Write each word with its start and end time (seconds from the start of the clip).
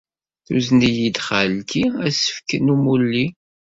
Tuzen-iyi-d 0.45 1.17
xalti 1.27 1.83
asefk 2.07 2.49
n 2.57 2.71
umulli. 2.75 3.25